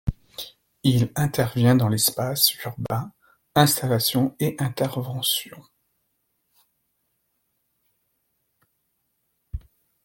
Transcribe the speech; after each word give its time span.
Il 0.81 1.11
intervient 1.15 1.75
dans 1.75 1.87
l’espace 1.87 2.55
urbain, 2.63 3.13
installations 3.53 4.35
et 4.39 4.55
interventions. 4.57 5.63